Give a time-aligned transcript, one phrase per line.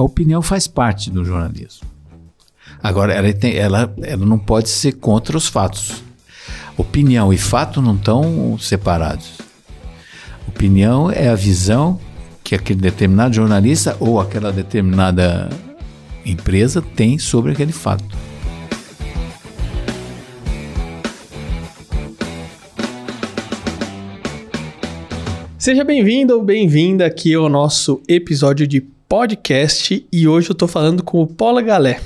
[0.00, 1.86] a opinião faz parte do jornalismo.
[2.82, 6.02] Agora, ela, tem, ela, ela não pode ser contra os fatos.
[6.74, 9.38] Opinião e fato não estão separados.
[10.48, 12.00] Opinião é a visão
[12.42, 15.50] que aquele determinado jornalista ou aquela determinada
[16.24, 18.16] empresa tem sobre aquele fato.
[25.58, 28.80] Seja bem-vindo ou bem-vinda aqui ao nosso episódio de
[29.10, 32.00] podcast e hoje eu tô falando com o Paula Galé.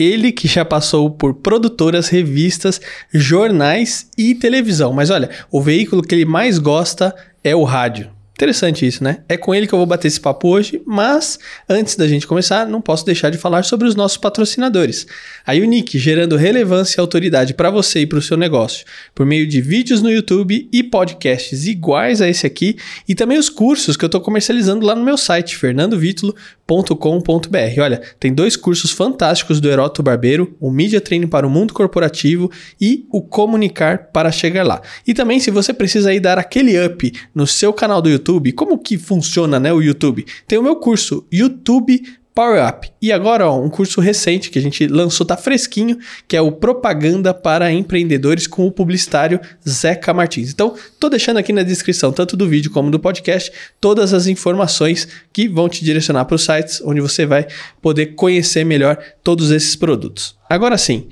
[0.00, 2.80] Ele que já passou por produtoras, revistas,
[3.12, 4.90] jornais e televisão.
[4.90, 8.15] Mas olha, o veículo que ele mais gosta é o rádio.
[8.36, 9.20] Interessante isso, né?
[9.30, 12.66] É com ele que eu vou bater esse papo hoje, mas antes da gente começar,
[12.66, 15.06] não posso deixar de falar sobre os nossos patrocinadores.
[15.46, 19.46] A Unique, gerando relevância e autoridade para você e para o seu negócio, por meio
[19.46, 22.76] de vídeos no YouTube e podcasts iguais a esse aqui,
[23.08, 27.80] e também os cursos que eu estou comercializando lá no meu site, fernandovitulo.com.br.
[27.80, 32.52] Olha, tem dois cursos fantásticos do Heroto Barbeiro, o Media Training para o Mundo Corporativo
[32.78, 34.82] e o Comunicar para Chegar Lá.
[35.06, 38.52] E também, se você precisa aí dar aquele up no seu canal do YouTube, YouTube,
[38.52, 40.26] como que funciona né, o YouTube?
[40.48, 42.02] Tem o meu curso, YouTube
[42.34, 42.90] Power Up.
[43.00, 45.96] E agora, ó, um curso recente que a gente lançou, tá fresquinho,
[46.28, 50.50] que é o Propaganda para Empreendedores com o publicitário Zeca Martins.
[50.50, 55.08] Então, tô deixando aqui na descrição, tanto do vídeo como do podcast, todas as informações
[55.32, 57.46] que vão te direcionar para os sites onde você vai
[57.80, 60.36] poder conhecer melhor todos esses produtos.
[60.50, 61.06] Agora sim,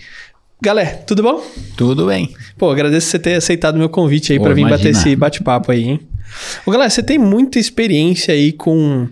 [0.62, 1.44] Galera, tudo bom?
[1.76, 2.34] Tudo bem.
[2.56, 6.00] Pô, agradeço você ter aceitado meu convite aí para vir bater esse bate-papo aí, hein?
[6.64, 9.08] Ô, galera, você tem muita experiência aí com.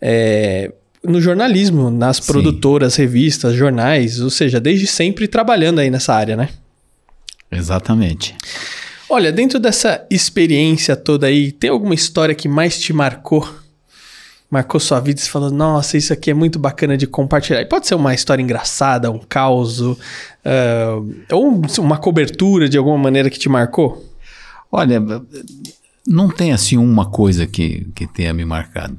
[0.00, 2.32] É, no jornalismo, nas Sim.
[2.32, 6.48] produtoras, revistas, jornais, ou seja, desde sempre trabalhando aí nessa área, né?
[7.50, 8.34] Exatamente.
[9.08, 13.48] Olha, dentro dessa experiência toda aí, tem alguma história que mais te marcou?
[14.50, 17.60] Marcou sua vida e você falou, nossa, isso aqui é muito bacana de compartilhar.
[17.60, 19.96] E pode ser uma história engraçada, um caos, uh,
[21.30, 24.04] ou uma cobertura de alguma maneira que te marcou?
[24.70, 25.00] Olha,
[26.06, 28.98] não tem assim uma coisa que, que tenha me marcado.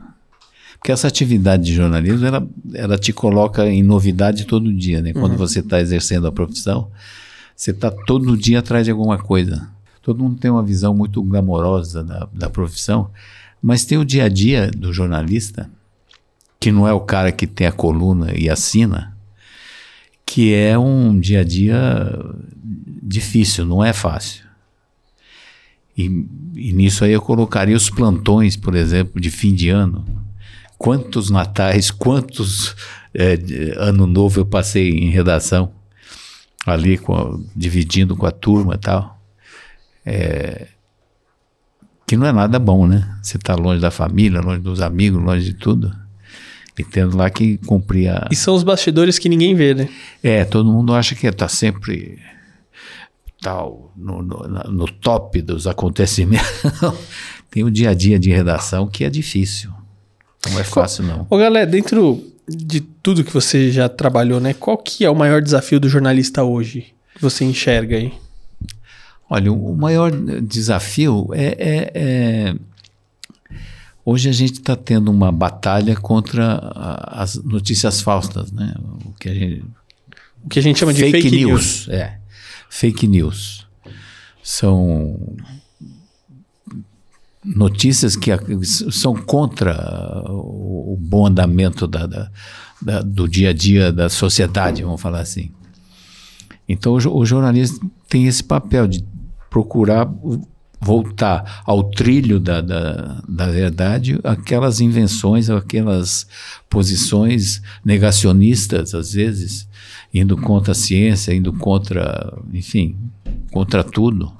[0.78, 5.12] Porque essa atividade de jornalismo, ela, ela te coloca em novidade todo dia, né?
[5.14, 5.38] Quando uhum.
[5.38, 6.90] você está exercendo a profissão,
[7.56, 9.70] você está todo dia atrás de alguma coisa.
[10.02, 13.10] Todo mundo tem uma visão muito glamourosa da, da profissão,
[13.62, 15.70] mas tem o dia a dia do jornalista,
[16.60, 19.18] que não é o cara que tem a coluna e assina,
[20.26, 22.18] que é um dia a dia
[23.02, 24.47] difícil, não é fácil.
[25.98, 26.06] E,
[26.56, 30.06] e nisso aí eu colocaria os plantões, por exemplo, de fim de ano.
[30.78, 32.76] Quantos natais, quantos
[33.14, 33.36] é,
[33.78, 35.72] ano novo eu passei em redação,
[36.66, 39.20] ali com, dividindo com a turma e tal.
[40.06, 40.68] É,
[42.06, 43.18] que não é nada bom, né?
[43.22, 45.94] Você está longe da família, longe dos amigos, longe de tudo.
[46.78, 48.30] E tendo lá que cumprir a.
[48.32, 49.90] E são os bastidores que ninguém vê, né?
[50.22, 52.20] É, todo mundo acha que está sempre
[53.48, 56.46] tal, no, no, no top dos acontecimentos.
[57.50, 59.72] Tem o dia a dia de redação que é difícil.
[60.52, 61.26] Não é fácil, não.
[61.30, 64.54] Ô, galera, dentro de tudo que você já trabalhou, né?
[64.54, 66.94] Qual que é o maior desafio do jornalista hoje?
[67.16, 68.14] Que você enxerga aí?
[69.30, 72.56] Olha, o maior desafio é, é, é...
[74.04, 76.60] Hoje a gente está tendo uma batalha contra
[77.08, 78.74] as notícias falsas, né?
[79.06, 79.66] O que a gente,
[80.44, 81.88] o que a gente chama de fake, news.
[81.88, 81.90] news.
[81.90, 82.18] É
[82.70, 83.68] fake news.
[84.44, 85.36] São
[87.44, 88.32] notícias que
[88.64, 92.32] são contra o bom andamento da, da,
[92.82, 95.52] da, do dia a dia da sociedade, vamos falar assim.
[96.68, 99.06] Então, o, o jornalista tem esse papel de
[99.50, 100.10] procurar
[100.80, 106.28] voltar ao trilho da, da, da verdade aquelas invenções, aquelas
[106.70, 109.68] posições negacionistas, às vezes,
[110.18, 112.96] indo contra a ciência, indo contra, enfim,
[113.52, 114.32] contra tudo.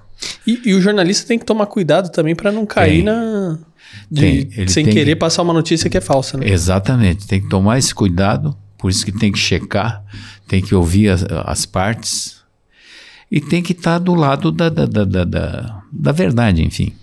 [0.46, 3.04] E, e o jornalista tem que tomar cuidado também para não cair tem.
[3.04, 3.60] na.
[4.10, 6.50] De, tem, sem querer que, passar uma notícia que é falsa, né?
[6.50, 10.04] Exatamente, tem que tomar esse cuidado, por isso que tem que checar,
[10.48, 12.38] tem que ouvir as, as partes
[13.32, 16.94] e tem que estar tá do lado da, da, da, da, da verdade, enfim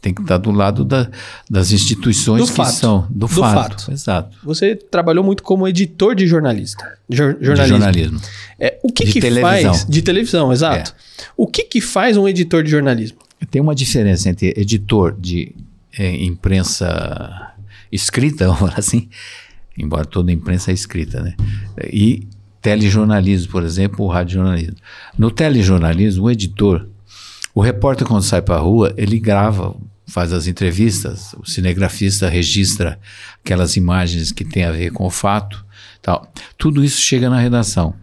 [0.00, 1.08] tem que estar do lado da,
[1.48, 2.72] das instituições do que fato.
[2.72, 3.82] são do, do fato.
[3.82, 3.92] fato.
[3.92, 4.38] Exato.
[4.42, 7.78] Você trabalhou muito como editor de jornalista, jor, jornalismo.
[7.78, 8.20] De jornalismo.
[8.58, 9.74] É, o que, de que televisão.
[9.74, 10.94] faz de televisão, exato.
[11.18, 11.24] É.
[11.36, 13.18] O que, que faz um editor de jornalismo?
[13.50, 15.54] Tem uma diferença entre editor de
[15.98, 17.52] é, imprensa
[17.92, 19.08] escrita, vamos falar assim,
[19.76, 21.34] embora toda imprensa é escrita, né?
[21.92, 22.26] E
[22.62, 24.76] telejornalismo, por exemplo, o radiojornalismo.
[25.16, 26.88] No telejornalismo, o editor,
[27.54, 29.74] o repórter quando sai para a rua, ele grava
[30.10, 32.98] faz as entrevistas, o cinegrafista registra
[33.44, 35.64] aquelas imagens que tem a ver com o fato,
[36.02, 36.30] tal.
[36.58, 37.94] Tudo isso chega na redação.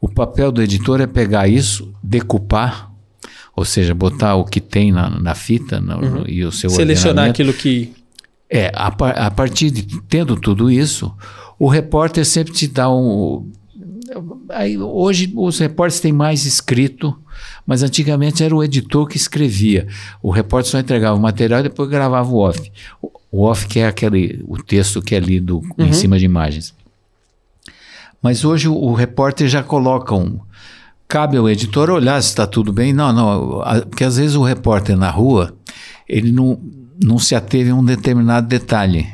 [0.00, 2.90] O papel do editor é pegar isso, decupar,
[3.54, 6.24] ou seja, botar o que tem na, na fita no, Uhum.
[6.26, 7.92] e o seu Selecionar aquilo que.
[8.48, 8.86] É, a,
[9.26, 11.14] a partir de tendo tudo isso,
[11.58, 13.48] o repórter sempre te dá um.
[14.48, 17.16] Aí, hoje os repórteres têm mais escrito,
[17.66, 19.86] mas antigamente era o editor que escrevia.
[20.22, 22.70] O repórter só entregava o material e depois gravava o off.
[23.32, 26.74] O, off que é aquele, o texto que é lido em cima de imagens.
[28.22, 30.38] Mas hoje o, o repórter já coloca um.
[31.08, 32.92] Cabe ao editor olhar se está tudo bem.
[32.92, 33.62] Não, não.
[33.62, 35.54] a- Porque às vezes o repórter na rua,
[36.08, 36.60] ele não,
[37.02, 39.06] não se ateve a um determinado detalhe.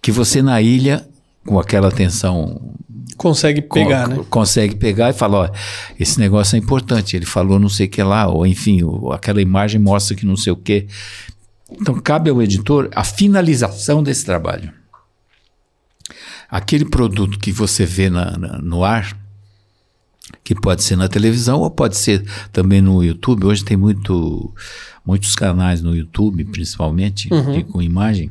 [0.00, 1.06] Que você na ilha,
[1.46, 2.74] com aquela atenção
[3.16, 4.24] Consegue pegar, né?
[4.30, 5.50] consegue pegar e falar, ó,
[6.00, 9.40] esse negócio é importante, ele falou não sei o que lá, ou enfim, o- aquela
[9.40, 10.86] imagem mostra que não sei o que.
[11.70, 14.72] Então cabe ao editor a finalização desse trabalho.
[16.50, 19.16] Aquele produto que você vê na- na- no ar,
[20.44, 23.46] que pode ser na televisão ou pode ser também no YouTube.
[23.46, 24.52] Hoje tem muito,
[25.06, 28.30] muitos canais no YouTube, principalmente, de- com imagem.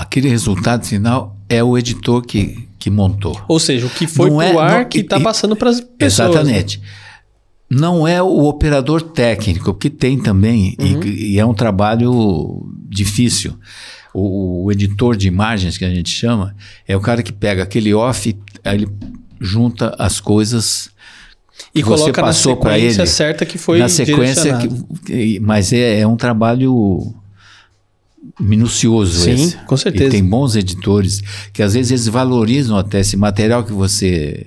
[0.00, 3.38] Aquele resultado final é o editor que, que montou.
[3.48, 5.70] Ou seja, o que foi Não pro é- ar não- que e- está passando para
[5.70, 6.28] as pessoas.
[6.28, 6.34] né?
[6.34, 6.80] Exatamente.
[7.68, 13.54] Não é o operador técnico, que tem também, e- e, é um trabalho difícil.
[14.12, 16.56] O, o editor de imagens, que a gente chama,
[16.88, 18.88] é o cara que pega aquele off, aí ele
[19.40, 20.90] junta as coisas
[21.72, 23.06] E que coloca na sequência ele.
[23.08, 24.68] certa que foi na sequência, que-
[25.04, 27.14] que- mas é, é um trabalho
[28.40, 29.56] minucioso Sim, esse.
[29.66, 30.06] com certeza.
[30.06, 31.22] E tem bons editores
[31.52, 34.46] que às vezes eles valorizam até esse material que você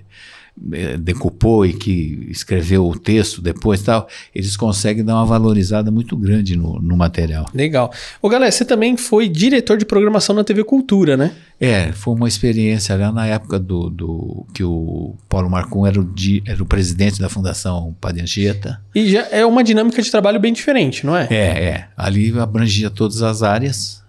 [0.71, 6.15] eh, decupou e que escreveu o texto depois tal, eles conseguem dar uma valorizada muito
[6.15, 7.45] grande no, no material.
[7.53, 7.91] Legal.
[8.21, 11.31] Ô, galera, você também foi diretor de programação na TV Cultura, né?
[11.59, 16.03] É, foi uma experiência lá na época do, do que o Paulo Marcum era o,
[16.03, 18.81] di- era o presidente da Fundação Padre Anchieta.
[18.93, 21.27] E já é uma dinâmica de trabalho bem diferente, não é?
[21.31, 21.87] É, é.
[21.95, 24.03] Ali abrangia todas as áreas.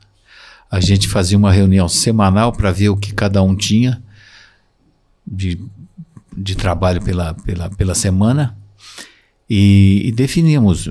[0.70, 4.02] A gente fazia uma reunião semanal para ver o que cada um tinha
[5.26, 5.58] de,
[6.36, 8.56] de trabalho pela, pela, pela semana.
[9.48, 10.86] E, e definíamos.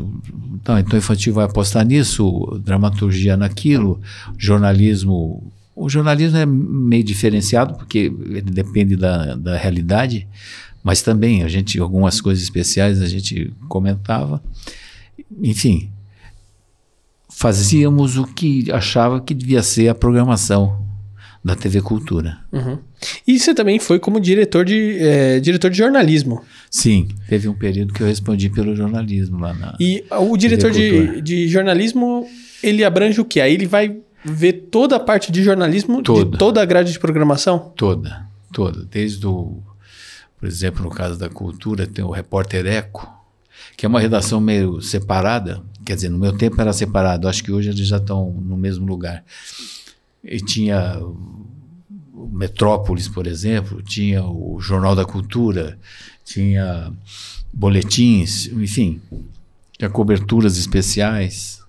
[0.55, 3.99] Então, então, infantil vai apostar nisso, dramaturgia naquilo,
[4.37, 5.51] jornalismo.
[5.75, 10.27] O jornalismo é meio diferenciado, porque ele depende da, da realidade,
[10.83, 14.43] mas também a gente, algumas coisas especiais a gente comentava.
[15.41, 15.89] Enfim,
[17.27, 20.82] fazíamos o que achava que devia ser a programação
[21.43, 22.37] da TV Cultura.
[22.51, 22.77] Uhum.
[23.27, 26.41] E você também foi como diretor de, é, diretor de jornalismo.
[26.71, 29.75] Sim, teve um período que eu respondi pelo jornalismo lá na.
[29.79, 32.25] E o diretor de, de jornalismo,
[32.63, 33.41] ele abrange o quê?
[33.41, 36.37] Aí ele vai ver toda a parte de jornalismo de Toda.
[36.37, 37.73] toda a grade de programação?
[37.75, 38.85] Toda, toda.
[38.85, 39.61] Desde o.
[40.39, 43.09] Por exemplo, no caso da cultura, tem o Repórter Eco,
[43.75, 45.61] que é uma redação meio separada.
[45.85, 48.85] Quer dizer, no meu tempo era separado, acho que hoje eles já estão no mesmo
[48.85, 49.23] lugar.
[50.23, 55.77] E tinha o Metrópolis, por exemplo, tinha o Jornal da Cultura,
[56.23, 56.91] tinha
[57.51, 59.01] boletins, enfim,
[59.77, 61.61] tinha coberturas especiais.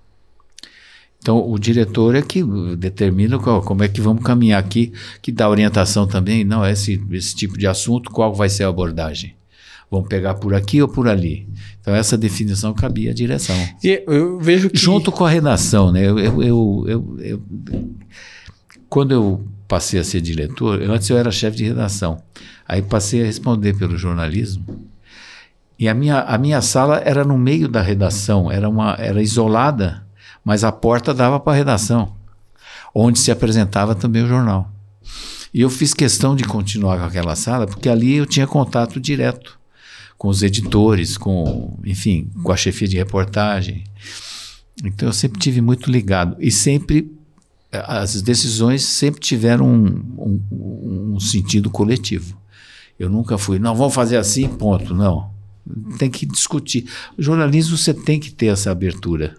[1.19, 2.43] Então, o diretor é que
[2.77, 4.93] determina qual- como é que vamos caminhar aqui,
[5.23, 6.45] que dá orientação também.
[6.45, 9.35] Não, esse, esse tipo de assunto, qual vai ser a abordagem?
[9.91, 11.49] Vamos pegar por aqui ou por ali?
[11.81, 13.57] Então, essa definição cabia à direção.
[13.83, 14.77] E eu vejo que.
[14.79, 16.07] Junto com a redação, né?
[16.07, 17.43] Eu, eu, eu, eu- eu-
[18.95, 22.23] quando eu passei a ser diretor, eu- antes eu era chefe de redação.
[22.65, 24.65] Aí passei a responder pelo jornalismo.
[25.77, 30.07] E a minha, a minha sala era no meio da redação, era, uma, era isolada,
[30.45, 32.15] mas a porta dava para a redação,
[32.95, 34.71] onde se apresentava também o jornal.
[35.53, 39.59] E eu fiz questão de continuar com aquela sala, porque ali eu tinha contato direto
[40.17, 43.83] com os editores, com, enfim, com a chefia de reportagem.
[44.85, 47.11] Então eu sempre tive muito ligado e sempre
[47.87, 52.37] as decisões sempre tiveram um, um- um sentido coletivo.
[52.99, 54.95] Eu nunca fui, não, vamos fazer assim, ponto.
[54.95, 55.31] Não.
[55.99, 56.87] Tem que discutir.
[57.19, 59.35] O jornalismo você tem que ter essa abertura.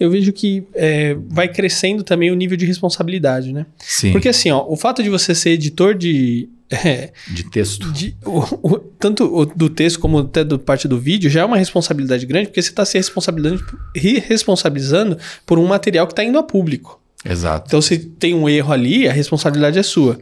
[0.00, 3.66] Eu vejo que é, vai crescendo também o nível de responsabilidade, né?
[3.78, 4.10] Sim.
[4.12, 6.48] Porque assim, ó, o fato de você ser editor de.
[6.70, 7.92] é, de texto.
[7.92, 8.40] de- o-
[8.74, 12.26] o- tanto o- do texto como até do parte do vídeo já é uma responsabilidade
[12.26, 13.62] grande, porque você está se responsabilizando,
[13.94, 17.00] re- responsabilizando por um material que está indo a público.
[17.28, 17.64] Exato.
[17.68, 20.18] Então, se tem um erro ali, a responsabilidade é sua.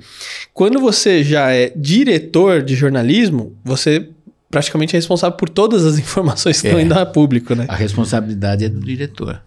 [0.53, 4.09] Quando você já é diretor de jornalismo, você
[4.51, 6.71] praticamente é responsável por todas as informações que É.
[6.71, 7.67] estão indo a público, né?
[7.69, 9.43] A responsabilidade é do diretor.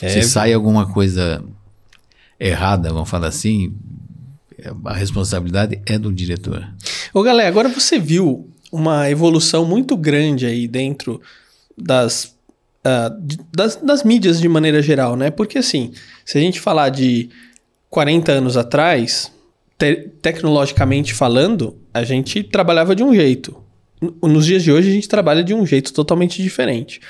[0.00, 0.08] É.
[0.08, 1.42] Se sai alguma coisa
[2.38, 3.72] errada, vamos falar assim,
[4.84, 6.66] a responsabilidade é do diretor.
[7.14, 11.20] Ô, galera, agora você viu uma evolução muito grande aí dentro
[11.76, 12.34] das,
[13.20, 15.30] de- das, das mídias de maneira geral, né?
[15.30, 15.92] Porque assim,
[16.24, 17.28] se a gente falar de
[17.90, 19.30] 40 anos atrás,
[19.78, 23.56] te- tecnologicamente falando, a gente trabalhava de um jeito.
[24.22, 27.00] Nos dias de hoje, a gente trabalha de um jeito totalmente diferente.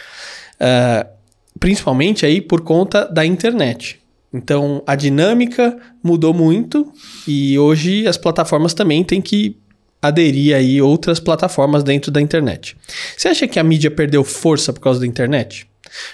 [0.60, 1.06] Ah,
[1.58, 3.98] principalmente aí por conta da internet.
[4.34, 6.90] Então, a dinâmica mudou muito
[7.28, 9.56] e hoje as plataformas também têm que
[10.02, 12.76] aderir aí outras plataformas dentro da internet.
[13.16, 15.66] Você acha que a mídia perdeu força por causa da internet?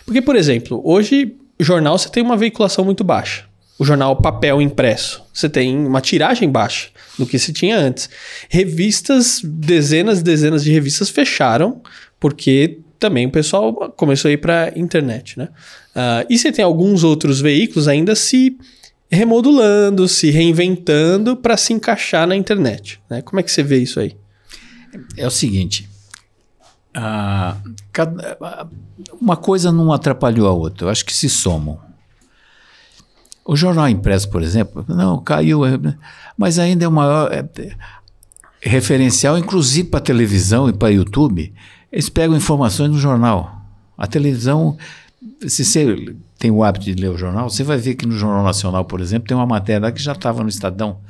[0.05, 3.45] Porque, por exemplo, hoje jornal você tem uma veiculação muito baixa.
[3.79, 8.11] O jornal papel impresso, você tem uma tiragem baixa do que se tinha antes.
[8.49, 11.81] Revistas, dezenas e dezenas de revistas fecharam
[12.21, 15.49] porque também o pessoal começou a ir para internet, né?
[15.95, 18.59] Ah, e você tem alguns outros veículos ainda se
[19.11, 23.01] remodulando, se reinventando para se encaixar na internet.
[23.09, 23.23] Né?
[23.23, 24.17] Como é que você vê isso aí?
[25.17, 25.89] É o seguinte,
[27.93, 28.69] cada-
[29.21, 31.79] uma coisa não atrapalhou a outra, eu acho que se somam.
[33.45, 35.71] O jornal impresso, por exemplo, não, caiu, é,
[36.37, 37.77] mas ainda é o maior é, é,
[38.61, 41.53] referencial, inclusive para televisão e para YouTube,
[41.91, 43.63] eles pegam informações no jornal.
[43.97, 44.77] A televisão,
[45.47, 45.97] se você
[46.39, 49.01] tem o hábito de ler o jornal, você vai ver que no Jornal Nacional, por
[49.01, 51.01] exemplo, tem uma matéria lá que já estava no Estadão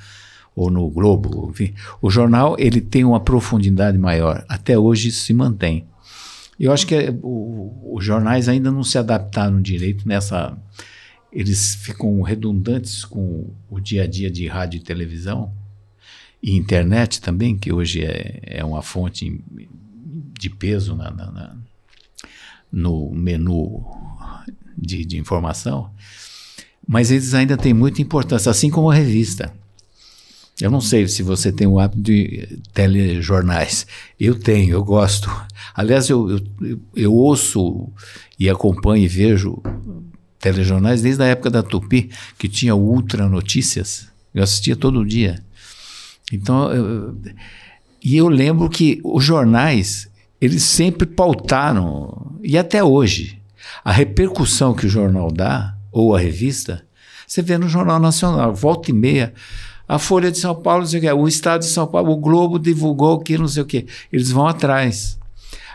[0.56, 1.74] ou no Globo, enfim.
[2.00, 4.44] O jornal ele tem uma profundidade maior.
[4.48, 5.86] Até hoje isso se mantém.
[6.58, 10.56] Eu acho que é, o- os jornais ainda não se adaptaram direito nessa.
[11.32, 15.52] Eles ficam redundantes com o dia a dia de rádio e televisão
[16.42, 19.40] e internet também, que hoje é, é uma fonte
[20.40, 21.56] de peso na- na- na-
[22.72, 23.84] no menu
[24.80, 25.90] de, de informação.
[26.86, 29.52] Mas eles ainda têm muita importância, assim como a revista.
[30.60, 33.86] Eu não sei se você tem o hábito de telejornais.
[34.18, 35.30] Eu tenho, eu gosto.
[35.74, 36.28] Aliás, eu,
[36.60, 37.88] eu, eu- ouço
[38.38, 39.62] e acompanho e vejo
[40.40, 44.08] telejornais desde a época da Tupi, que tinha Ultra Notícias.
[44.34, 45.40] Eu assistia todo dia.
[46.32, 47.16] Então, eu-
[48.02, 50.08] e eu lembro que os jornais,
[50.40, 53.38] eles sempre pautaram, e até hoje,
[53.84, 56.84] a repercussão que o jornal dá, ou a revista,
[57.26, 59.34] você vê no Jornal Nacional, volta e meia,
[59.86, 62.16] a Folha de São Paulo, não sei o, quê, o Estado de São Paulo, o
[62.16, 63.86] Globo divulgou que não sei o quê.
[64.12, 65.18] Eles vão atrás.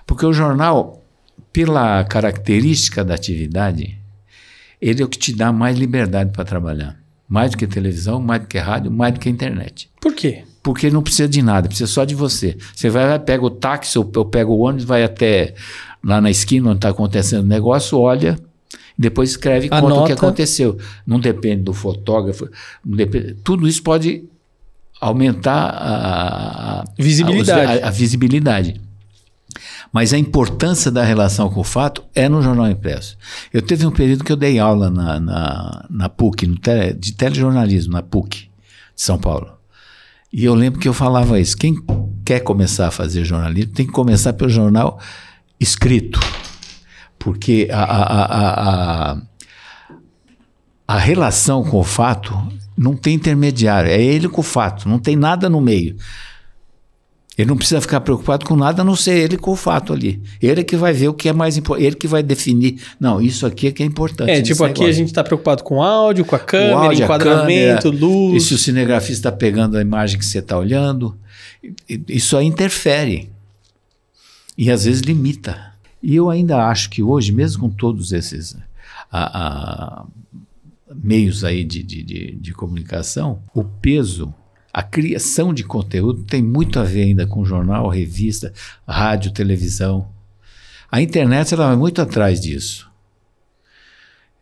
[0.06, 1.04] Porque o jornal,
[1.52, 4.00] pela característica da atividade,
[4.82, 7.00] ele é o que te dá mais liberdade para trabalhar.
[7.28, 9.90] Mais do que televisão, mais do que rádio, mais do que internet.
[10.00, 10.44] Por quê?
[10.64, 12.58] Porque não precisa de nada, precisa só de você.
[12.74, 15.54] Você vai, vai pega o táxi ou eu pego o ônibus, vai até
[16.04, 18.40] lá na esquina onde está acontecendo o negócio, olha,
[18.98, 20.78] depois escreve e conta o que aconteceu.
[21.06, 22.48] Não depende do fotógrafo,
[22.84, 24.24] depende, tudo isso pode
[25.02, 27.84] aumentar a, a- Visibilidade.
[27.84, 28.82] a- a visibilidade.
[29.92, 33.16] Mas a importância da relação com o fato é no jornal impresso.
[33.54, 37.12] Eu teve um período que eu dei aula na, na, na PUC, no tele- de
[37.14, 38.38] telejornalismo, na PUC
[38.96, 39.52] de São Paulo.
[40.34, 41.56] E eu lembro que eu falava isso.
[41.56, 41.76] Quem
[42.26, 45.00] quer começar a fazer jornalismo tem que começar pelo jornal
[45.60, 46.20] escrito.
[47.20, 49.22] Porque a, a, a, a,
[50.88, 52.36] a, relação com o fato
[52.76, 53.92] não tem intermediário.
[53.92, 55.96] É ele com o fato, não tem nada no meio.
[57.36, 60.22] Ele não precisa ficar preocupado com nada, a não ser ele com o fato ali.
[60.40, 62.80] Ele é que vai ver o que é mais importante, ele que vai definir.
[63.00, 64.30] Não, isso aqui é que é importante.
[64.30, 64.94] É, tipo, aqui a negócio.
[64.94, 68.44] gente está preocupado com áudio, com a câmera, áudio, a enquadramento, câmera, E luz.
[68.44, 71.18] se o cinegrafista está pegando a imagem que você está olhando,
[72.08, 73.32] isso aí interfere.
[74.56, 75.74] E às vezes limita.
[76.04, 78.56] E eu ainda acho que hoje, mesmo com todos esses
[79.12, 80.06] a- a-
[81.04, 84.32] meios aí de, de, de, de comunicação, o peso,
[84.74, 88.52] a criação de conteúdo tem muito a ver ainda com jornal, revista,
[88.88, 90.08] rádio, televisão.
[90.92, 92.90] A internet ela vai muito atrás disso.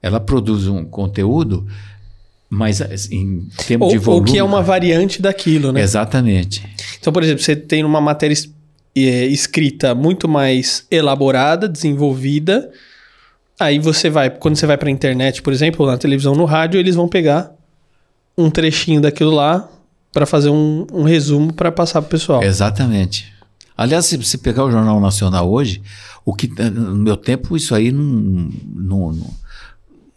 [0.01, 1.67] Ela produz um conteúdo,
[2.49, 4.31] mas assim, em termos Ou, de ou volume.
[4.31, 5.81] que é uma variante daquilo, né?
[5.81, 6.65] Exatamente.
[6.97, 8.35] Então, por exemplo, você tem uma matéria
[8.95, 12.71] eh, escrita muito mais elaborada, desenvolvida.
[13.59, 16.45] Aí você vai, quando você vai para a internet, por exemplo, ou na televisão, no
[16.45, 17.51] rádio, eles vão pegar
[18.37, 19.69] um trechinho daquilo lá
[20.13, 22.43] para fazer um, um resumo para passar pro pessoal.
[22.43, 23.31] Exatamente.
[23.77, 25.81] Aliás, se você pegar o Jornal Nacional hoje,
[26.25, 29.33] o que no meu tempo isso aí não, não, não,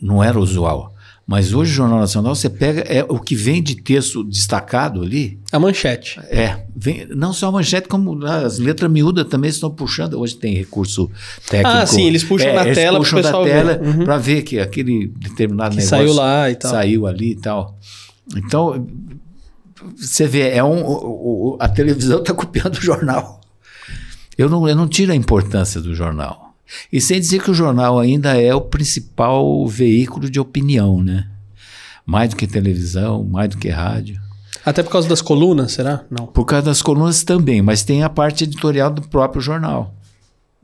[0.00, 0.94] não era usual.
[1.26, 5.38] Mas hoje o Jornal Nacional, você pega é o que vem de texto destacado ali.
[5.50, 6.20] A manchete.
[6.24, 10.20] É, vem, não só a manchete, como as letras miúdas também estão puxando.
[10.20, 11.10] Hoje tem recurso
[11.48, 11.78] técnico.
[11.78, 13.80] Ah, sim, eles puxam é, na eles tela puxam para da tela.
[13.82, 14.04] Uhum.
[14.04, 16.70] para ver que aquele determinado Que negócio saiu lá e tal.
[16.70, 17.78] saiu ali e tal.
[18.36, 18.86] Então,
[19.96, 23.40] você vê, é um, o- o- a televisão está copiando o jornal.
[24.36, 26.54] Eu não, eu não tiro a importância do jornal.
[26.92, 31.28] E sem dizer que o jornal ainda é o principal veículo de opinião, né?
[32.06, 34.20] Mais do que televisão, mais do que rádio.
[34.64, 36.04] Até por causa das colunas, será?
[36.10, 36.26] Não.
[36.26, 39.94] Por causa das colunas também, mas tem a parte editorial do próprio jornal.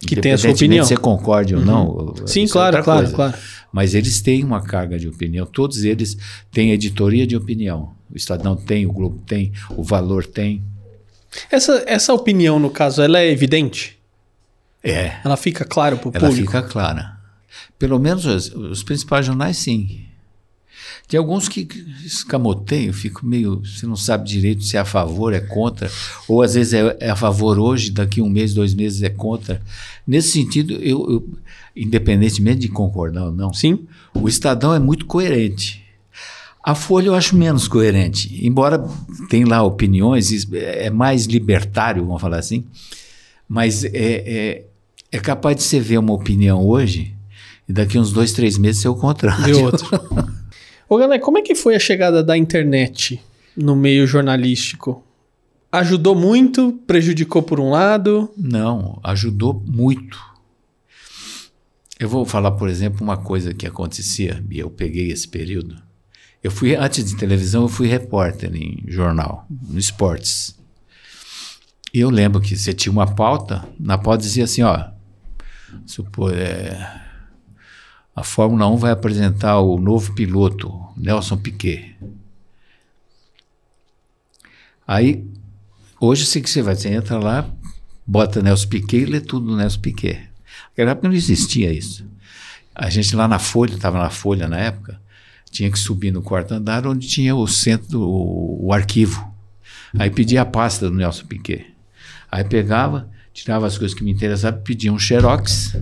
[0.06, 0.84] Que tem a sua opinião.
[0.84, 2.14] se você concorde ou não.
[2.26, 3.14] Sim, é claro, outra claro, coisa.
[3.14, 3.36] claro.
[3.72, 5.46] Mas eles têm uma carga de opinião.
[5.46, 6.16] Todos eles
[6.50, 7.92] têm editoria de opinião.
[8.10, 10.64] O Estadão tem, o Globo tem, o Valor tem.
[11.50, 13.98] Essa, essa opinião, no caso, ela é evidente?
[14.82, 16.46] É, Ela fica claro pro ela público?
[16.50, 17.18] fica clara.
[17.78, 20.06] Pelo menos os, os principais jornais, sim.
[21.10, 21.66] Tem alguns que
[22.04, 23.60] escamoteiam, fico meio.
[23.64, 25.90] Você não sabe direito se é a favor, é contra,
[26.28, 29.60] ou às vezes é, é a favor hoje, daqui um mês, dois meses é contra.
[30.06, 31.28] Nesse sentido, eu, eu
[31.74, 33.88] independentemente de concordar ou não, Sim.
[34.14, 35.84] o Estadão é muito coerente.
[36.62, 38.78] A Folha eu acho menos coerente, embora
[39.28, 42.64] tem lá opiniões, é mais libertário, vamos falar assim,
[43.48, 44.64] mas é, é,
[45.10, 47.16] é capaz de você ver uma opinião hoje
[47.68, 49.44] e daqui uns dois, três meses ser o contrário.
[49.44, 49.88] Vê outro.
[50.90, 53.22] Ô, galera, como é que foi a chegada da internet
[53.56, 55.04] no meio jornalístico?
[55.70, 56.72] Ajudou muito?
[56.84, 58.28] Prejudicou por um lado?
[58.36, 60.18] Não, ajudou muito.
[61.96, 65.80] Eu vou falar, por exemplo, uma coisa que acontecia, e eu peguei esse período.
[66.42, 70.58] Eu fui, antes de televisão, eu fui repórter em jornal, no esportes.
[71.94, 74.86] E eu lembro que você tinha uma pauta, na pauta dizia assim, ó,
[75.86, 76.99] supor, é,
[78.14, 81.96] a Fórmula 1 vai apresentar o novo piloto, Nelson Piquet.
[84.86, 85.24] Aí,
[86.00, 87.48] hoje sei que você vai, você entra lá,
[88.06, 90.28] bota Nelson Piquet e lê tudo do Nelson Piquet.
[90.70, 92.04] Naquela época não existia isso.
[92.74, 95.00] A gente lá na Folha, estava na Folha na época,
[95.50, 99.30] tinha que subir no quarto andar onde tinha o centro, o, o arquivo.
[99.98, 101.66] Aí pedia a pasta do Nelson Piquet.
[102.30, 105.76] Aí pegava, tirava as coisas que me interessavam, pedia um xerox.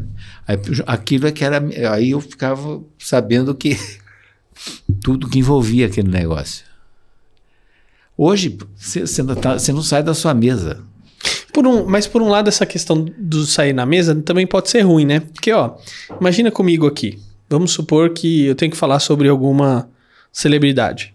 [0.49, 0.57] Aí,
[0.87, 1.63] aquilo é que era.
[1.93, 3.77] Aí eu ficava sabendo que
[5.05, 6.65] tudo que envolvia aquele negócio.
[8.17, 10.83] Hoje, você você não, tá- você não sai da sua mesa.
[11.53, 14.81] Por um, mas por um lado, essa questão do sair na mesa também pode ser
[14.81, 15.21] ruim, né?
[15.21, 15.77] Porque, ó,
[16.21, 17.19] imagina comigo aqui.
[17.49, 19.89] Vamos supor que eu tenho que falar sobre alguma
[20.33, 21.15] celebridade.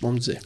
[0.00, 0.40] Vamos dizer.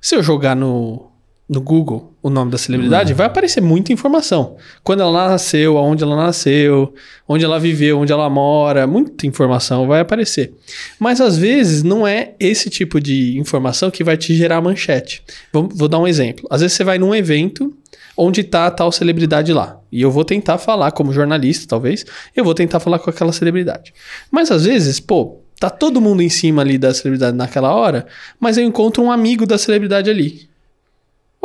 [0.00, 1.10] Se eu jogar no,
[1.48, 4.56] no Google o nome da celebridade, vai aparecer muita informação.
[4.82, 6.94] Quando ela nasceu, aonde ela nasceu,
[7.28, 10.54] onde ela viveu, onde ela mora, muita informação vai aparecer.
[10.98, 15.22] Mas às vezes não é esse tipo de informação que vai te gerar manchete.
[15.52, 16.46] Vou, vou dar um exemplo.
[16.50, 17.74] Às vezes você vai num evento
[18.16, 19.78] onde está a tal celebridade lá.
[19.92, 23.92] E eu vou tentar falar, como jornalista, talvez, eu vou tentar falar com aquela celebridade.
[24.30, 28.06] Mas às vezes, pô, tá todo mundo em cima ali da celebridade naquela hora,
[28.40, 30.53] mas eu encontro um amigo da celebridade ali.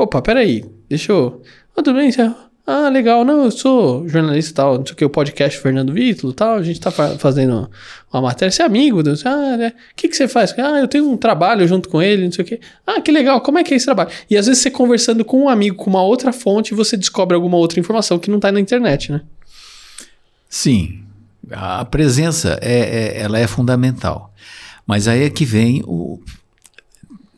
[0.02, 1.42] Opa, peraí, deixa eu.
[1.76, 2.12] Ah, tudo bem?
[2.12, 2.32] Você-
[2.72, 6.32] Ah, legal, não, eu sou jornalista tal, não sei o que, o podcast Fernando Vítulo
[6.32, 7.68] e tal, a gente tá fa- fazendo
[8.14, 9.74] uma matéria, você é amigo, do- ah, né?
[9.92, 10.54] O que, que você faz?
[10.58, 12.60] Ah, eu tenho um trabalho junto com ele, não sei o que.
[12.86, 14.12] Ah, que legal, como é que é esse trabalho?
[14.30, 17.58] E às vezes você conversando com um amigo, com uma outra fonte, você descobre alguma
[17.58, 19.22] outra informação que não tá na internet, né?
[20.48, 21.04] Sim,
[21.52, 22.80] a presença é,
[23.18, 24.32] é- ela é fundamental.
[24.86, 26.20] Mas aí é que vem o.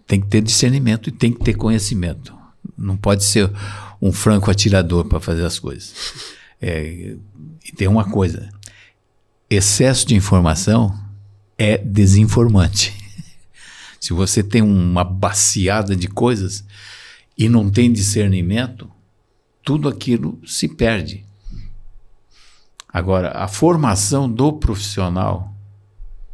[0.05, 2.35] Tem que ter discernimento e tem que ter conhecimento.
[2.81, 3.51] Não pode ser
[4.01, 5.93] um franco atirador para fazer as coisas.
[6.61, 7.15] É,
[7.65, 8.49] e tem uma coisa:
[9.49, 10.97] excesso de informação
[11.57, 12.93] é desinformante.
[13.99, 16.65] Se você tem uma baciada de coisas
[17.37, 18.89] e não tem discernimento,
[19.63, 21.23] tudo aquilo se perde.
[22.91, 25.55] Agora, a formação do profissional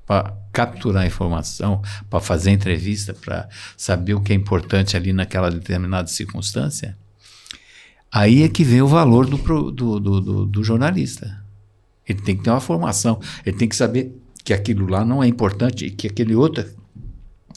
[0.06, 6.08] para capturar informação, para fazer entrevista, para saber o que é importante ali naquela determinada
[6.08, 6.98] circunstância,
[8.12, 11.44] aí é que vem o valor do, do, do, do- do jornalista.
[12.08, 14.12] Ele tem que ter uma formação, ele tem que saber
[14.44, 16.66] que aquilo lá não é importante e que aquele outro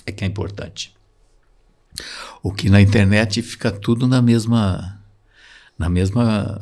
[0.04, 0.92] é que é importante.
[2.42, 4.98] O que na internet fica tudo na mesma
[5.78, 6.58] na mesma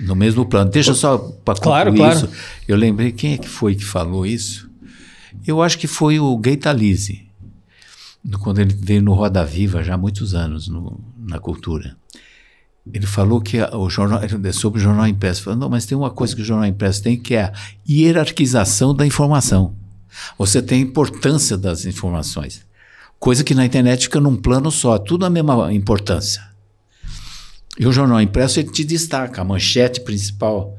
[0.00, 0.70] no mesmo plano.
[0.70, 2.16] Deixa só para concluir Claro, claro.
[2.18, 2.28] isso.
[2.66, 4.67] Eu lembrei quem é que foi que falou isso.
[5.46, 6.36] Eu acho que foi o
[8.24, 11.96] no- quando ele veio no Roda Viva já há muitos anos no- na cultura.
[12.92, 15.42] Ele falou que o jornal ele- sobre o jornal impresso.
[15.42, 17.52] Falou, não, mas tem uma coisa que o jornal impresso tem que é a
[17.88, 19.74] hierarquização da informação.
[20.38, 22.66] Você tem a importância das informações.
[23.18, 26.42] Coisa que na internet fica num plano só, tudo a mesma importância.
[27.78, 30.77] E o jornal impresso ele te destaca, a manchete principal.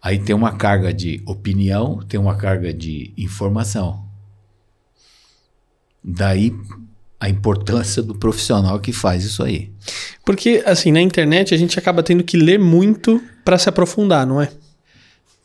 [0.00, 4.06] Aí tem uma carga de opinião, tem uma carga de informação.
[6.02, 6.54] Daí
[7.20, 9.72] a importância do profissional que faz isso aí.
[10.24, 14.40] Porque, assim, na internet a gente acaba tendo que ler muito para se aprofundar, não
[14.40, 14.48] é?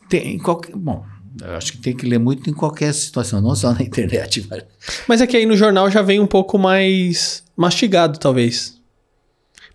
[0.08, 0.76] Tem qualquer.
[0.76, 1.04] Bom,
[1.42, 4.46] eu acho que tem que ler muito em qualquer situação, não só na internet.
[4.48, 4.64] Mas,
[5.08, 8.73] mas é que aí no jornal já vem um pouco mais mastigado, talvez.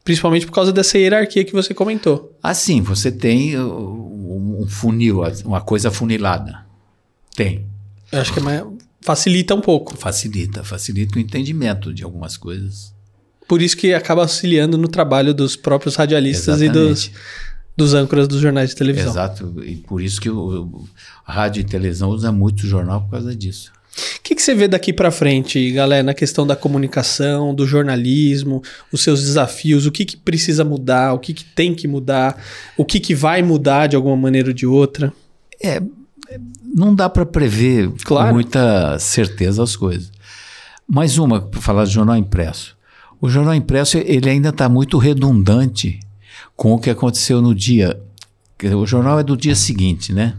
[0.03, 2.35] Principalmente por causa dessa hierarquia que você comentou.
[2.41, 6.65] Assim, você tem um funil, uma coisa funilada.
[7.35, 7.65] Tem.
[8.11, 8.63] Eu acho que é mais,
[9.01, 9.95] facilita um pouco.
[9.97, 12.93] Facilita, facilita o entendimento de algumas coisas.
[13.47, 16.77] Por isso que acaba auxiliando no trabalho dos próprios radialistas Exatamente.
[16.77, 17.11] e dos,
[17.75, 19.11] dos âncoras dos jornais de televisão.
[19.11, 20.89] Exato, e por isso que o, o
[21.25, 23.71] a rádio e televisão usa muito o jornal por causa disso.
[24.17, 28.61] O que, que você vê daqui para frente, galera, na questão da comunicação, do jornalismo,
[28.91, 32.41] os seus desafios, o que, que precisa mudar, o que, que tem que mudar,
[32.77, 35.11] o que, que vai mudar de alguma maneira ou de outra?
[35.61, 35.81] É,
[36.63, 38.27] não dá para prever claro.
[38.27, 40.11] com muita certeza as coisas.
[40.87, 42.77] Mais uma, para falar do jornal impresso.
[43.21, 45.99] O jornal impresso ele ainda está muito redundante
[46.55, 47.99] com o que aconteceu no dia.
[48.75, 50.35] O jornal é do dia seguinte, né?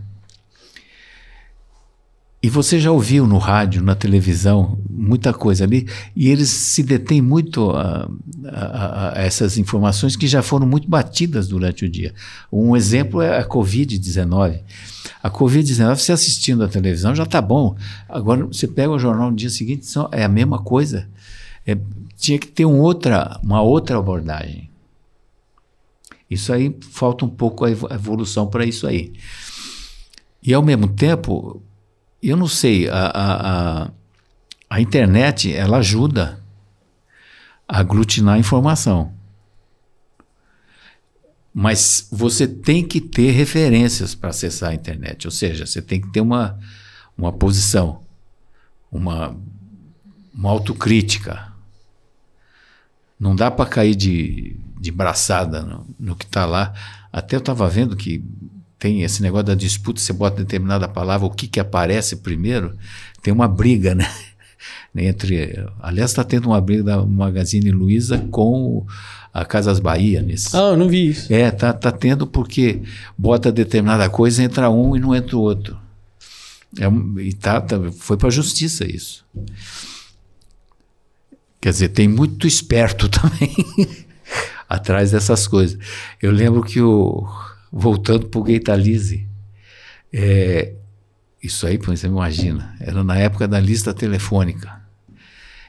[2.43, 7.21] E você já ouviu no rádio, na televisão, muita coisa ali, e eles se detêm
[7.21, 8.11] muito a,
[8.47, 12.15] a, a, essas informações que já foram muito batidas durante o dia.
[12.51, 14.63] Um exemplo é a Covid-19.
[15.23, 17.77] A Covid-19, você assistindo a televisão já está bom.
[18.09, 21.11] Agora, você pega o jornal no dia seguinte, são, é a mesma coisa.
[21.67, 21.77] É,
[22.17, 24.71] tinha que ter um outra, uma outra abordagem.
[26.31, 29.13] Isso aí, falta um pouco a evolução para isso aí.
[30.43, 31.63] E, ao mesmo tempo,
[32.29, 33.91] eu não sei, a, a, a,
[34.69, 36.43] a internet ela ajuda
[37.67, 39.13] a aglutinar informação.
[41.53, 46.09] Mas você tem que ter referências para acessar a internet, ou seja, você tem que
[46.13, 46.59] ter uma,
[47.17, 48.03] uma posição,
[48.91, 49.37] uma,
[50.33, 51.53] uma autocrítica.
[53.19, 56.73] Não dá para cair de, de braçada no, no que está lá.
[57.13, 58.25] Até eu estava vendo que
[58.81, 62.75] tem esse negócio da disputa, você bota determinada palavra, o que, que aparece primeiro,
[63.23, 64.11] tem uma briga, né?
[64.97, 68.85] Entre, aliás, está tendo uma briga da Magazine Luiza com
[69.33, 70.57] a Casas Bahia nisso.
[70.57, 71.33] Ah, eu não vi isso.
[71.33, 72.83] É, tá, tá tendo porque
[73.17, 75.79] bota determinada coisa, entra um e não entra o outro.
[76.79, 79.25] É, e tá, tá foi para a justiça isso.
[81.61, 83.55] Quer dizer, tem muito esperto também
[84.67, 85.79] atrás dessas coisas.
[86.21, 87.29] Eu lembro que o
[87.73, 89.29] voltando para o Gaitalize.
[90.13, 90.75] É,
[91.43, 94.81] isso aí, você imagina, era na época da lista telefônica.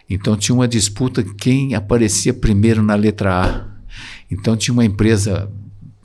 [0.10, 3.68] Então tinha uma disputa quem aparecia primeiro na letra A.
[4.30, 5.50] Então tinha uma empresa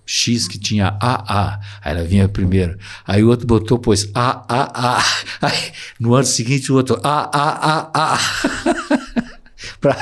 [0.07, 2.79] X que tinha AA, aí ela vinha primeiro.
[3.05, 5.03] Aí o outro botou, pois AAA.
[5.43, 8.19] Aí, no ano seguinte o outro AAAA.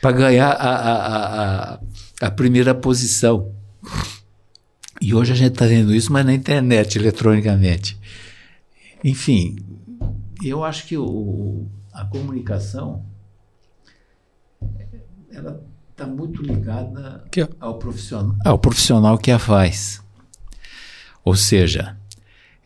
[0.00, 1.80] Para ganhar a, a, a,
[2.22, 3.52] a primeira posição.
[5.00, 7.98] E hoje a gente está vendo isso, mas na internet, eletronicamente.
[9.04, 9.56] Enfim,
[10.42, 13.04] eu acho que o, a comunicação
[15.30, 17.46] ela está muito ligada que?
[17.60, 20.02] ao profissional, ao profissional que a faz.
[21.24, 21.96] Ou seja,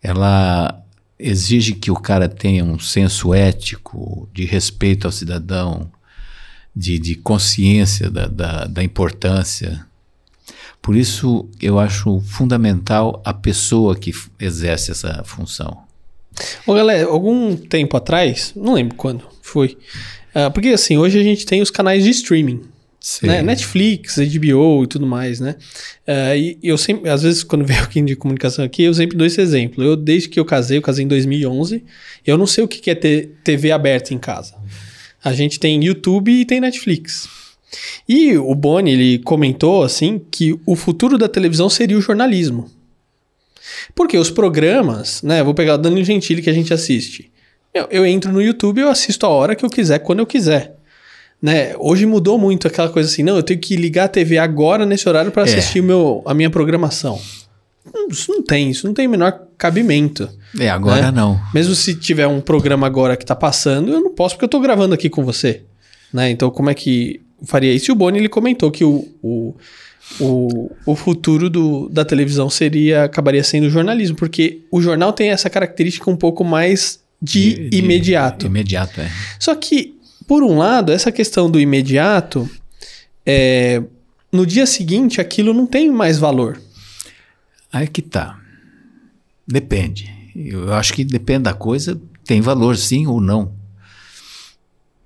[0.02, 0.84] ela
[1.18, 5.90] exige que o cara tenha um senso ético, de respeito ao cidadão,
[6.74, 9.86] de, de consciência da, da, da importância
[10.82, 15.78] por isso, eu acho fundamental a pessoa que exerce essa função.
[16.66, 19.76] Ô, galera, algum tempo atrás, não lembro quando foi,
[20.34, 22.62] uh, porque assim, hoje a gente tem os canais de streaming.
[23.22, 23.40] Né?
[23.40, 25.56] Netflix, HBO e tudo mais, né?
[26.06, 29.26] Uh, e eu sempre, às vezes, quando vem alguém de comunicação aqui, eu sempre dou
[29.26, 29.82] esse exemplo.
[29.82, 31.82] Eu, desde que eu casei, eu casei em 2011,
[32.26, 34.54] eu não sei o que é ter TV aberta em casa.
[35.24, 37.39] A gente tem YouTube e tem Netflix.
[38.08, 42.70] E o Boni, ele comentou assim que o futuro da televisão seria o jornalismo.
[43.94, 45.42] Porque os programas, né?
[45.42, 47.30] Vou pegar o Danilo Gentili que a gente assiste.
[47.72, 50.26] Eu, eu entro no YouTube e eu assisto a hora que eu quiser, quando eu
[50.26, 50.76] quiser.
[51.40, 51.74] Né?
[51.78, 55.08] Hoje mudou muito aquela coisa assim, não, eu tenho que ligar a TV agora nesse
[55.08, 55.44] horário para é.
[55.46, 55.82] assistir é.
[55.82, 57.18] meu, a minha programação.
[58.10, 60.28] Isso não tem, isso não tem o menor cabimento.
[60.58, 61.10] É, agora né?
[61.10, 61.40] não.
[61.54, 64.60] Mesmo se tiver um programa agora que tá passando, eu não posso porque eu tô
[64.60, 65.62] gravando aqui com você.
[66.12, 66.30] Né?
[66.30, 67.90] Então, como é que faria isso.
[67.90, 69.54] E o Boni ele comentou que o, o,
[70.20, 75.30] o, o futuro do, da televisão seria acabaria sendo o jornalismo, porque o jornal tem
[75.30, 78.46] essa característica um pouco mais de, de imediato.
[78.46, 79.10] Imediato, é.
[79.38, 79.94] Só que,
[80.26, 82.48] por um lado, essa questão do imediato,
[83.24, 83.82] é,
[84.32, 86.60] no dia seguinte aquilo não tem mais valor.
[87.72, 88.38] Aí que tá.
[89.46, 90.10] Depende.
[90.34, 93.52] Eu acho que depende da coisa, tem valor sim ou não.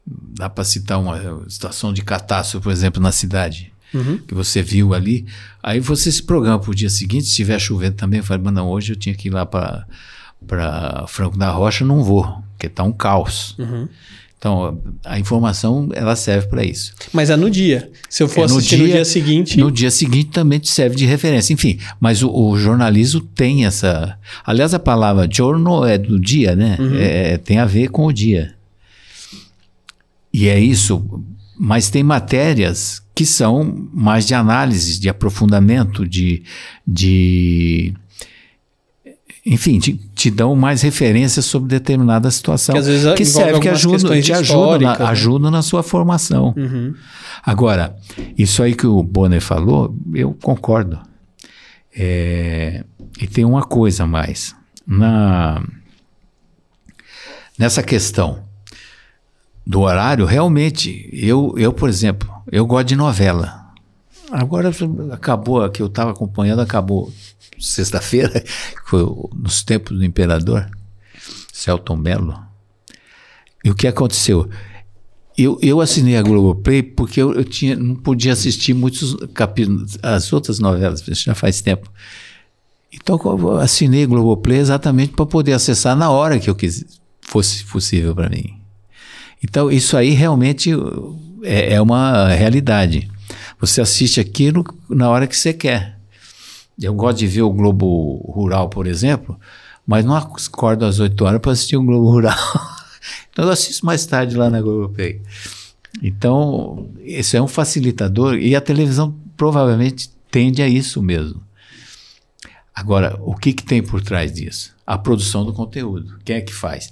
[0.07, 4.19] Dá para citar uma situação de catástrofe, por exemplo, na cidade, uhum.
[4.19, 5.27] que você viu ali.
[5.63, 8.69] Aí você se programa para o dia seguinte, se estiver chovendo também, fala, mas não,
[8.69, 12.93] hoje eu tinha que ir lá para Franco da Rocha, não vou, porque está um
[12.93, 13.57] caos.
[13.59, 13.89] Uhum.
[14.45, 16.93] Então, a informação ela serve para isso.
[17.15, 17.91] Mas é no dia.
[18.11, 19.59] Se eu for é no assistir dia, no dia seguinte.
[19.59, 21.55] No dia seguinte também te serve de referência.
[21.55, 24.19] Enfim, mas o, o jornalismo tem essa.
[24.45, 26.77] Aliás, a palavra jornal é do dia, né?
[26.79, 26.95] Uhum.
[26.95, 28.55] É, tem a ver com o dia.
[30.35, 31.25] E é isso.
[31.57, 36.43] Mas tem matérias que são mais de análise, de aprofundamento, de,
[36.85, 37.95] de
[39.47, 42.73] enfim, te, te, dão mais referências sobre determinada situação.
[42.73, 45.05] Que, às vezes que serve, que ajuda, te ajuda na, né?
[45.05, 46.53] ajuda na sua formação.
[46.57, 46.93] Uhum.
[47.45, 47.97] Agora,
[48.37, 50.99] isso aí que o Bonner falou, eu concordo.
[51.97, 52.83] É,
[53.21, 54.57] e tem uma coisa mais.
[54.85, 55.63] Na,
[57.57, 58.44] nessa questão
[59.67, 63.65] do horário, realmente, eu, eu, por exemplo, eu gosto de novela.
[64.31, 64.71] Agora
[65.13, 67.13] acabou, que eu estava acompanhando acabou
[67.59, 68.45] sexta-feira,
[68.87, 70.69] foi nos tempos do imperador,
[71.53, 72.39] Celton Mello.
[73.65, 74.49] E o que aconteceu?
[75.37, 80.33] Eu, eu assinei a Globoplay porque eu, eu tinha, não podia assistir muitos capítulos, as
[80.33, 81.91] outras novelas, já faz tempo.
[82.93, 87.65] Então eu assinei a Globoplay exatamente para poder acessar na hora que eu quis, fosse
[87.65, 88.64] possível para mim.
[89.45, 90.71] Então isso aí realmente
[91.43, 93.11] é, é uma realidade.
[93.61, 95.99] Você assiste aquilo na hora que você quer.
[96.81, 99.39] Eu gosto de ver o Globo Rural, por exemplo,
[99.87, 102.37] mas não acordo às 8 horas para assistir o Globo Rural.
[103.31, 105.21] então eu assisto mais tarde lá na Globoplay.
[106.03, 111.41] Então, isso é um facilitador e a televisão provavelmente tende a isso mesmo.
[112.75, 114.75] Agora, o que, que tem por trás disso?
[114.85, 116.19] A produção do conteúdo.
[116.25, 116.91] Quem é que faz?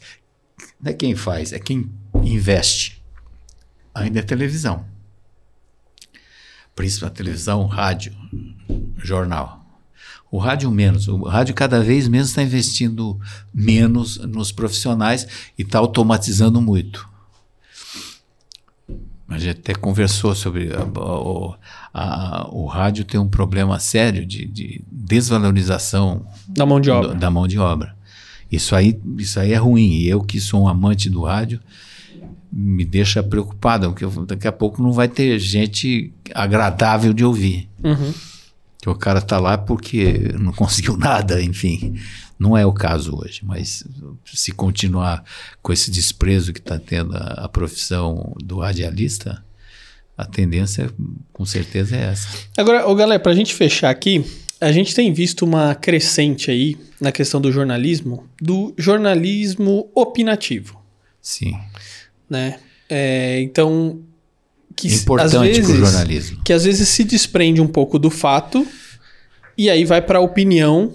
[0.80, 1.90] Não é quem faz, é quem
[2.22, 3.02] investe.
[3.94, 4.84] Ainda é televisão.
[6.74, 8.14] Principalmente televisão, rádio,
[8.96, 9.62] jornal.
[10.30, 11.08] O rádio menos.
[11.08, 13.20] O rádio cada vez menos está investindo
[13.52, 15.26] menos nos profissionais
[15.58, 17.06] e está automatizando muito.
[19.28, 20.82] A gente até conversou sobre a,
[21.92, 27.08] a, a, o rádio tem um problema sério de, de desvalorização da mão de obra.
[27.08, 27.96] Do, da mão de obra.
[28.50, 29.90] Isso aí, isso aí é ruim.
[29.92, 31.60] E eu que sou um amante do rádio
[32.52, 37.68] me deixa preocupado, porque daqui a pouco não vai ter gente agradável de ouvir.
[37.82, 38.12] Uhum
[38.82, 41.94] que o cara está lá porque não conseguiu nada, enfim.
[42.36, 43.84] Não é o caso hoje, mas
[44.26, 45.24] se continuar
[45.62, 49.44] com esse desprezo que está tendo a, a, profissão do radialista,
[50.18, 50.90] a tendência
[51.32, 52.28] com certeza é essa.
[52.58, 54.24] Agora, ô galera, para a gente fechar aqui,
[54.60, 60.82] a gente tem visto uma crescente aí na questão do jornalismo, do jornalismo opinativo.
[61.20, 61.56] Sim.
[62.32, 62.56] Né?
[62.88, 64.00] É, então,
[64.74, 66.40] que importante às vezes, jornalismo.
[66.42, 68.66] Que às vezes se desprende um pouco do fato
[69.56, 70.94] e aí vai para a opinião,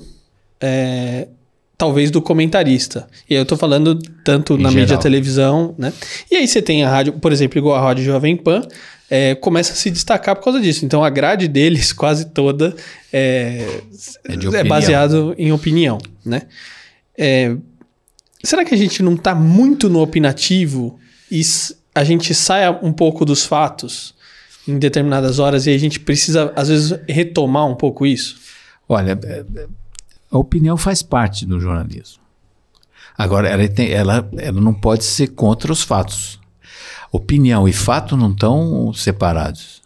[0.59, 1.27] é,
[1.77, 3.07] talvez, do comentarista.
[3.29, 4.81] E aí eu estou falando tanto em na geral.
[4.81, 5.93] mídia televisão, né?
[6.31, 8.63] E aí você tem a rádio, por exemplo, igual a Rádio Jovem Pan,
[9.07, 10.85] é, começa a se destacar por causa disso.
[10.85, 12.75] Então a grade deles quase toda
[13.13, 13.63] é,
[14.27, 16.41] é, é baseado em opinião, né?
[17.15, 17.55] É,
[18.43, 20.99] será que a gente não está muito no opinativo
[21.31, 21.41] e
[21.93, 24.15] a gente sai um pouco dos fatos
[24.67, 28.37] em determinadas horas e a gente precisa, às vezes, retomar um pouco isso?
[28.87, 29.67] Olha, é, é,
[30.31, 32.21] a opinião faz parte do jornalismo.
[33.17, 36.39] Agora, ela, tem, ela, ela não pode ser contra os fatos.
[37.11, 39.81] Opinião e fato não estão separados.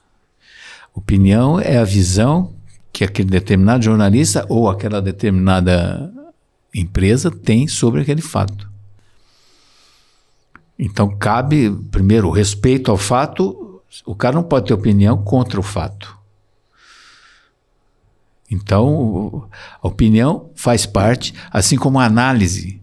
[0.94, 2.54] Opinião é a visão
[2.92, 6.12] que aquele determinado jornalista ou aquela determinada
[6.76, 8.71] empresa tem sobre aquele fato.
[10.84, 13.84] Então cabe, primeiro, respeito ao fato.
[14.04, 16.18] O cara não pode ter opinião contra o fato.
[18.50, 19.48] Então,
[19.82, 22.82] a opinião faz parte, assim como a análise.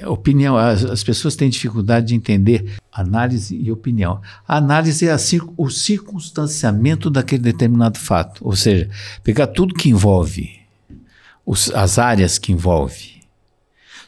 [0.00, 4.22] A opinião, as, as pessoas têm dificuldade de entender análise e opinião.
[4.46, 5.18] A análise é a,
[5.56, 8.88] o circunstanciamento daquele determinado fato, ou seja,
[9.24, 10.60] pegar tudo que envolve,
[11.44, 13.11] os, as áreas que envolve,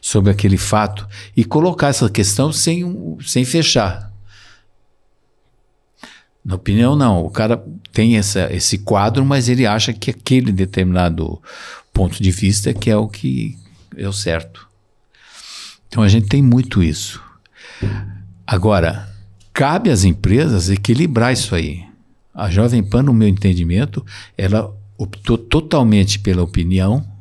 [0.05, 4.13] sobre aquele fato e colocar essa questão sem, sem fechar.
[6.43, 7.25] Na opinião, não.
[7.25, 11.41] O cara tem essa, esse quadro, mas ele acha que aquele determinado
[11.91, 13.57] ponto de vista que é o que
[13.97, 14.69] é o certo.
[15.87, 17.19] Então a gente tem muito isso.
[18.45, 19.11] Agora,
[19.51, 21.83] cabe às empresas equilibrar isso aí.
[22.31, 24.05] A Jovem Pan, no meu entendimento,
[24.37, 27.14] ela optou totalmente pela opinião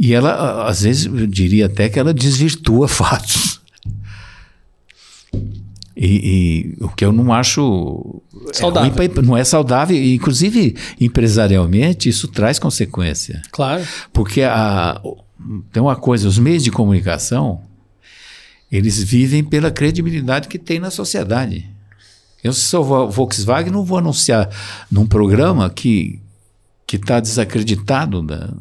[0.00, 3.60] e ela, às vezes, eu diria até que ela desvirtua fatos.
[5.96, 9.04] E, e o que eu não acho Saudável.
[9.04, 13.42] é pra- não é saudável, e, inclusive empresarialmente isso traz consequência.
[13.50, 13.84] Claro.
[14.12, 15.00] Porque a,
[15.72, 17.60] tem uma coisa, os meios de comunicação,
[18.72, 21.68] eles vivem pela credibilidade que tem na sociedade.
[22.42, 24.48] Eu, se sou Vo- Volkswagen, não vou anunciar
[24.90, 26.18] num programa que
[26.86, 28.20] que está desacreditado.
[28.22, 28.52] Da,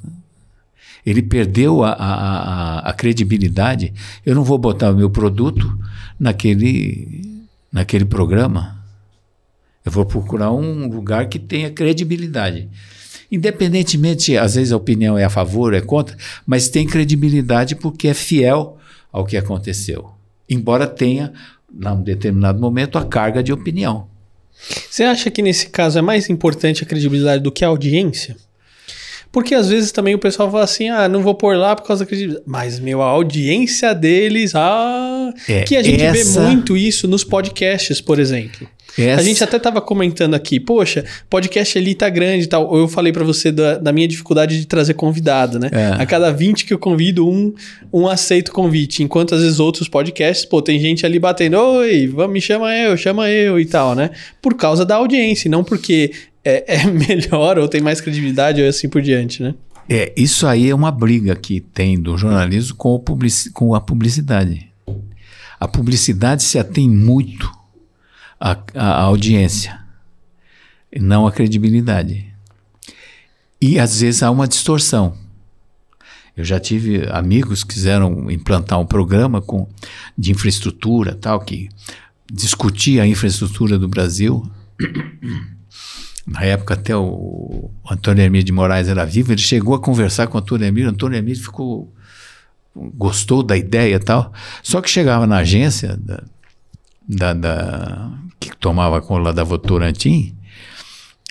[1.09, 3.93] ele perdeu a, a, a, a credibilidade.
[4.25, 5.77] Eu não vou botar o meu produto
[6.19, 8.77] naquele, naquele programa.
[9.85, 12.69] Eu vou procurar um lugar que tenha credibilidade.
[13.31, 18.13] Independentemente, às vezes a opinião é a favor, é contra, mas tem credibilidade porque é
[18.13, 18.77] fiel
[19.11, 20.11] ao que aconteceu.
[20.49, 21.31] Embora tenha,
[21.71, 24.07] num determinado momento, a carga de opinião.
[24.89, 28.35] Você acha que nesse caso é mais importante a credibilidade do que a audiência?
[29.31, 32.03] Porque às vezes também o pessoal fala assim: ah, não vou pôr lá por causa
[32.03, 32.45] da credibilidade.
[32.47, 35.31] Mas, meu, a audiência deles, ah.
[35.47, 38.67] É, que a gente essa- vê muito isso nos podcasts, por exemplo.
[38.97, 42.75] Essa- A gente até tava comentando aqui, poxa, podcast ali tá grande e tal.
[42.75, 45.69] Eu falei pra você da, da minha dificuldade de trazer convidado, né?
[45.71, 46.01] É.
[46.01, 47.53] A cada 20 que eu convido, um,
[47.93, 49.03] um aceita o convite.
[49.03, 53.29] Enquanto às vezes outros podcasts, pô, tem gente ali batendo, oi, me chama eu, chama
[53.29, 54.09] eu e tal, né?
[54.41, 56.11] Por causa da audiência, e não porque
[56.43, 59.55] é, é melhor ou tem mais credibilidade ou assim por diante, né?
[59.91, 63.81] É, isso aí é uma briga que tem do jornalismo com, o publici- com a
[63.81, 64.69] publicidade.
[65.59, 67.51] A publicidade se atém muito
[68.39, 69.79] à, à audiência,
[70.99, 72.27] não à credibilidade.
[73.59, 75.17] E às vezes há uma distorção.
[76.37, 79.67] Eu já tive amigos que quiseram implantar um programa com,
[80.17, 81.67] de infraestrutura, tal, que
[82.31, 84.49] discutia a infraestrutura do Brasil.
[86.31, 90.37] Na época, até o Antônio Hermílio de Moraes era vivo, ele chegou a conversar com
[90.37, 90.89] o Antônio Hermílio.
[90.89, 91.91] O Antônio Hermílio ficou.
[92.75, 94.31] gostou da ideia e tal.
[94.61, 96.23] Só que chegava na agência da,
[97.07, 100.35] da, da- que tomava conta da Votorantim,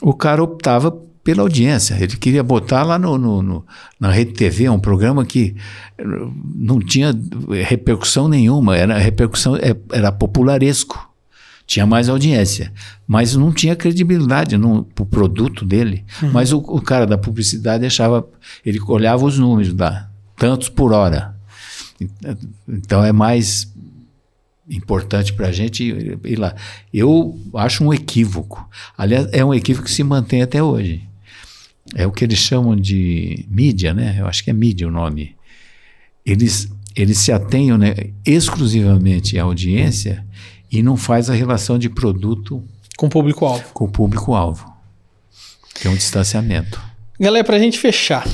[0.03, 0.91] o cara optava
[1.25, 1.95] pela audiência.
[1.95, 3.67] Ele queria botar lá no, no- no-
[4.01, 5.55] na Rede TV um programa que
[6.55, 7.13] não tinha
[7.65, 11.08] repercussão nenhuma, era repercussão é, era popularesco.
[11.69, 12.73] Tinha mais audiência,
[13.07, 16.03] mas não tinha credibilidade no pro produto dele.
[16.33, 18.27] Mas o, o cara da publicidade achava,
[18.65, 21.37] ele olhava os números lá, tantos por hora.
[22.67, 23.71] Então é mais
[24.67, 26.55] importante para a gente ir, ir lá.
[26.93, 28.67] Eu acho um equívoco.
[28.97, 31.07] Aliás, é um equívoco que se mantém até hoje.
[31.95, 34.17] É o que eles chamam de mídia, né?
[34.19, 35.37] Eu acho que é mídia o nome.
[36.25, 40.27] Eles, eles se atenham né, exclusivamente à audiência
[40.71, 42.63] e não faz a relação de produto
[42.97, 43.65] Com o público-alvo.
[43.73, 44.73] com o público-alvo.
[45.75, 46.81] Que é um distanciamento.
[47.19, 48.27] Galera, pra gente fechar,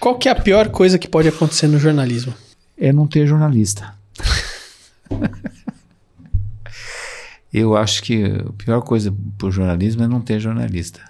[0.00, 2.34] qual que é a pior coisa que pode acontecer no jornalismo?
[2.76, 3.94] É não ter jornalista.
[7.52, 11.00] Eu acho que a pior coisa para o jornalismo é não ter jornalista.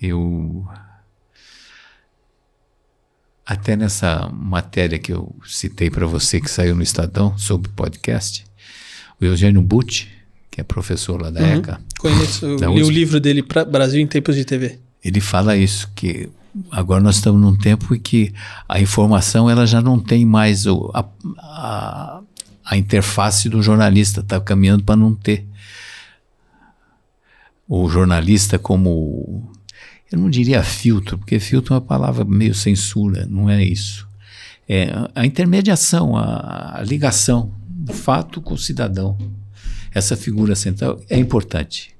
[0.00, 0.66] Eu.
[3.50, 8.44] Até nessa matéria que eu citei para você, que saiu no Estadão, sobre podcast,
[9.20, 10.08] o Eugênio Butti,
[10.48, 14.06] que é professor lá da ECA, Conheço, eu li o livro dele, pra Brasil em
[14.06, 14.78] Tempos de TV.
[15.04, 16.28] ele fala isso, que
[16.70, 18.32] agora nós estamos num tempo em que
[18.68, 21.04] a informação ela já não tem mais o, a,
[21.40, 22.20] a,
[22.64, 25.44] a interface do jornalista, está caminhando para não ter.
[27.68, 29.50] O jornalista como,
[30.10, 34.08] eu não diria filtro, porque filtro é uma palavra meio censura, não é isso.
[34.68, 39.16] É a intermediação, a, a ligação do fato com o cidadão.
[39.92, 41.94] Essa figura central é importante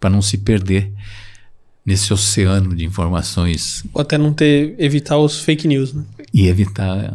[0.00, 0.92] para não se perder
[1.84, 6.04] nesse oceano de informações Ou até não ter, evitar os fake news, né?
[6.32, 7.14] e evitar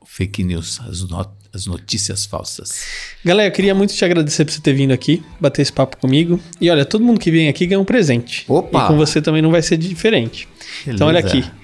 [0.00, 2.84] o fake news, as, not as notícias falsas.
[3.24, 6.40] Galera, eu queria muito te agradecer por você ter vindo aqui, bater esse papo comigo.
[6.60, 8.44] E olha, todo mundo que vem aqui ganha um presente.
[8.48, 8.84] Opa!
[8.84, 10.48] E com você também não vai ser diferente.
[10.86, 11.38] Então olha Beleza.
[11.38, 11.57] aqui.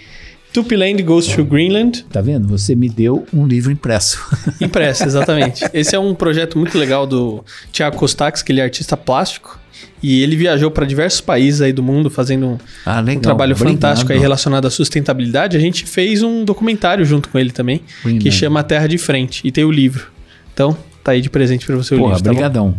[0.54, 2.46] Tupiland Goes to Greenland, Tá vendo?
[2.46, 4.20] Você me deu um livro impresso.
[4.62, 5.64] impresso, exatamente.
[5.74, 9.58] Esse é um projeto muito legal do Thiago Costax, que ele é artista plástico.
[10.00, 13.72] E ele viajou para diversos países aí do mundo fazendo um, ah, um trabalho Obrigado.
[13.74, 15.56] fantástico aí relacionado à sustentabilidade.
[15.56, 18.30] A gente fez um documentário junto com ele também, que Greenland.
[18.32, 19.40] chama A Terra de Frente.
[19.44, 20.06] E tem o livro.
[20.52, 22.76] Então, tá aí de presente para você o Porra, livro, tá brigadão.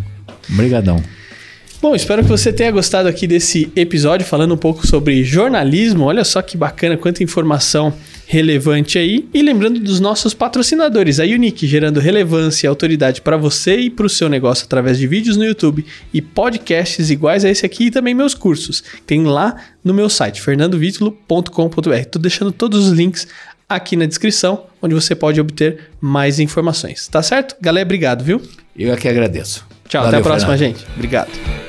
[0.48, 1.04] Brigadão.
[1.86, 6.06] Bom, espero que você tenha gostado aqui desse episódio falando um pouco sobre jornalismo.
[6.06, 7.94] Olha só que bacana, quanta informação
[8.26, 9.30] relevante aí.
[9.32, 14.08] E lembrando dos nossos patrocinadores, a Unique, gerando relevância e autoridade para você e para
[14.08, 17.92] o seu negócio através de vídeos no YouTube e podcasts iguais a esse aqui e
[17.92, 18.84] também meus cursos.
[19.06, 21.94] Tem lá no meu site, fernandovitulo.com.br.
[21.94, 23.28] Estou deixando todos os links
[23.70, 27.08] aqui na descrição, onde você pode obter mais informações.
[27.08, 27.56] Tá certo?
[27.62, 28.42] Galera, obrigado, viu?
[28.76, 29.64] Eu é que agradeço.
[29.88, 30.78] Tchau, Valeu, até a próxima, Fernando.
[30.80, 30.88] gente.
[30.96, 31.65] Obrigado.